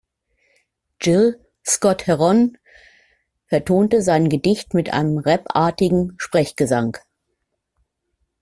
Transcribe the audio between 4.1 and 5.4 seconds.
Gedicht mit einem